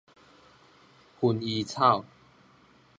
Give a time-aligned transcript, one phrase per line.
[1.19, 2.03] 薰衣草